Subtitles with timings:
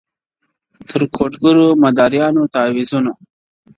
[0.89, 3.13] تر کوډ ګرو، مداریانو، تعویذونو؛